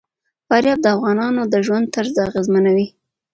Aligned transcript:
فاریاب 0.47 0.79
د 0.83 0.87
افغانانو 0.95 1.41
د 1.53 1.55
ژوند 1.65 1.85
طرز 1.95 2.13
اغېزمنوي. 2.27 2.87